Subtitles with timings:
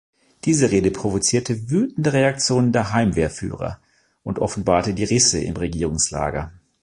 [0.45, 3.79] Diese Rede provozierte wütende Reaktionen der Heimwehrführer
[4.23, 6.51] und offenbarte die Risse im Regierungslager.